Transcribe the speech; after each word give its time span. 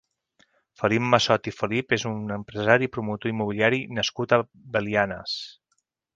Felip 0.81 1.03
Massot 1.09 1.49
i 1.51 1.53
Felip 1.55 1.93
és 1.97 2.05
un 2.13 2.33
empresari 2.37 2.89
i 2.91 2.93
promotor 2.97 3.33
immobiliari 3.33 3.83
nascut 4.01 4.35
a 4.39 4.41
Belianes. 4.79 5.37